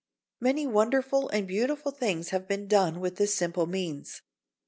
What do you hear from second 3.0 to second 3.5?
with this